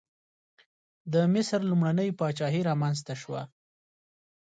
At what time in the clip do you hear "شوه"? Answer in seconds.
3.21-3.41